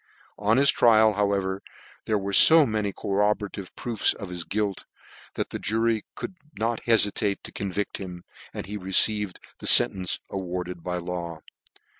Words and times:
On 0.39 0.57
his 0.57 0.71
trial, 0.71 1.13
however, 1.13 1.61
there 2.05 2.17
were 2.17 2.33
lo 2.49 2.65
many 2.65 2.91
corroborative 2.91 3.75
proofs 3.75 4.13
of 4.15 4.29
his 4.29 4.43
gwjt, 4.45 4.85
that 5.35 5.51
the 5.51 5.59
jury 5.59 6.05
could 6.15 6.37
not 6.57 6.81
beiitate 6.85 7.43
to 7.43 7.51
convict 7.51 7.97
him, 7.99 8.23
and 8.51 8.65
he 8.65 8.77
received 8.77 9.39
the 9.59 9.67
fentence 9.67 10.19
awarded 10.31 10.81
by 10.83 10.97
law. 10.97 11.41